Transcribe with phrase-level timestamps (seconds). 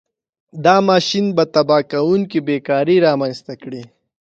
[0.65, 3.83] دا ماشین به تباه کوونکې بېکاري رامنځته کړي.